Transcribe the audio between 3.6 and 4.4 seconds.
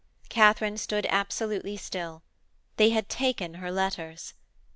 her letters!